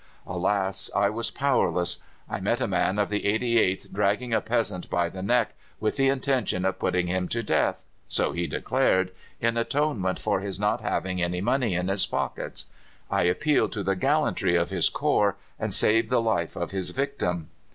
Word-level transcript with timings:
Alas! 0.25 0.89
I 0.95 1.11
was 1.11 1.29
powerless. 1.29 1.99
I 2.27 2.39
met 2.39 2.59
a 2.59 2.67
man 2.67 2.97
of 2.97 3.09
the 3.09 3.21
88th 3.21 3.91
dragging 3.93 4.33
a 4.33 4.41
peasant 4.41 4.89
by 4.89 5.09
the 5.09 5.21
neck, 5.21 5.53
with 5.79 5.95
the 5.95 6.07
intention 6.07 6.65
of 6.65 6.79
putting 6.79 7.05
him 7.05 7.27
to 7.27 7.43
death 7.43 7.85
so 8.07 8.31
he 8.31 8.47
declared 8.47 9.11
in 9.39 9.57
atonement 9.57 10.17
for 10.17 10.39
his 10.39 10.59
not 10.59 10.81
having 10.81 11.21
any 11.21 11.39
money 11.39 11.75
in 11.75 11.87
his 11.87 12.07
pockets! 12.07 12.65
I 13.11 13.25
appealed 13.25 13.73
to 13.73 13.83
the 13.83 13.95
gallantry 13.95 14.55
of 14.55 14.71
his 14.71 14.89
corps, 14.89 15.37
and 15.59 15.71
saved 15.71 16.09
the 16.09 16.19
life 16.19 16.55
of 16.55 16.71
his 16.71 16.89
victim." 16.89 17.51